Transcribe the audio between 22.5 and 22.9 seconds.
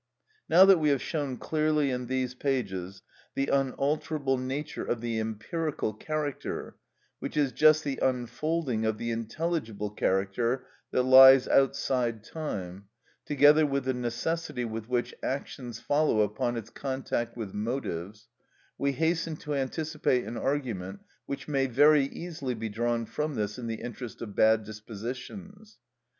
be